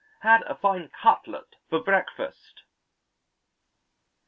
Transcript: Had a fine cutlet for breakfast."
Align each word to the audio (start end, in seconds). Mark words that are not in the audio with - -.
Had 0.21 0.41
a 0.47 0.55
fine 0.55 0.89
cutlet 0.89 1.57
for 1.69 1.79
breakfast." 1.83 2.63